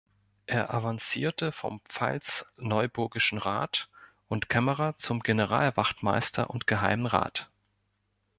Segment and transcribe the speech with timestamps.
[0.47, 3.87] Er avancierte vom pfalz-neuburgischen Rat
[4.29, 7.51] und Kämmerer zum Generalwachtmeister und Geheimen Rat.